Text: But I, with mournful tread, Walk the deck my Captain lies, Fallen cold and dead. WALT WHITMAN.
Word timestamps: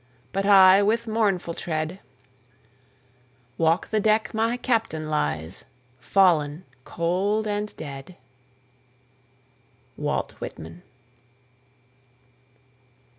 But 0.31 0.47
I, 0.47 0.81
with 0.81 1.05
mournful 1.05 1.53
tread, 1.53 1.99
Walk 3.59 3.89
the 3.89 3.99
deck 3.99 4.33
my 4.33 4.57
Captain 4.57 5.09
lies, 5.11 5.63
Fallen 5.99 6.65
cold 6.85 7.45
and 7.45 7.75
dead. 7.77 8.15
WALT 9.97 10.31
WHITMAN. 10.41 10.81